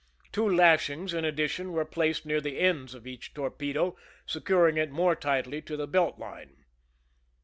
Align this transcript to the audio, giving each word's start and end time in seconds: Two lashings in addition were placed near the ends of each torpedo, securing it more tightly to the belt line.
Two 0.31 0.49
lashings 0.49 1.13
in 1.13 1.25
addition 1.25 1.73
were 1.73 1.85
placed 1.85 2.25
near 2.25 2.41
the 2.41 2.57
ends 2.57 2.95
of 2.95 3.05
each 3.05 3.35
torpedo, 3.35 3.95
securing 4.25 4.75
it 4.77 4.89
more 4.89 5.15
tightly 5.15 5.61
to 5.61 5.77
the 5.77 5.85
belt 5.85 6.17
line. 6.17 6.65